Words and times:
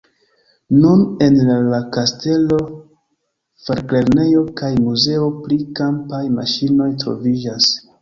Nun 0.85 1.03
en 1.25 1.37
la 1.73 1.81
kastelo 1.97 2.59
faklernejo 3.67 4.43
kaj 4.63 4.73
muzeo 4.89 5.31
pri 5.47 5.63
kampaj 5.83 6.27
maŝinoj 6.43 6.93
troviĝas. 7.07 7.75